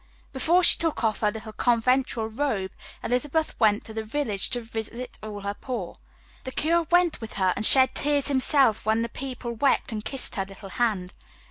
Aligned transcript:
Before 0.33 0.63
she 0.63 0.79
took 0.79 1.03
off 1.03 1.19
her 1.19 1.29
little 1.29 1.53
conventual 1.53 2.27
robe, 2.27 2.71
Elizabeth 3.03 3.53
went 3.59 3.85
to 3.85 3.93
the 3.93 4.03
village 4.03 4.49
to 4.49 4.61
visit 4.61 5.19
all 5.21 5.41
her 5.41 5.53
poor. 5.53 5.99
The 6.43 6.51
curé 6.51 6.89
went 6.89 7.21
with 7.21 7.33
her 7.33 7.53
and 7.55 7.63
shed 7.63 7.93
tears 7.93 8.27
himself 8.27 8.83
when 8.83 9.03
the 9.03 9.09
people 9.09 9.51
wept 9.51 9.91
and 9.91 10.03
kissed 10.03 10.37
her 10.37 10.45
little 10.45 10.69
hand. 10.69 11.13